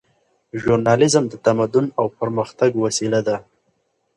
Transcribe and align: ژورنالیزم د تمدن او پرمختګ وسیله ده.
ژورنالیزم 0.61 1.23
د 1.29 1.33
تمدن 1.45 1.85
او 1.99 2.05
پرمختګ 2.19 2.71
وسیله 2.85 3.19
ده. 3.27 3.37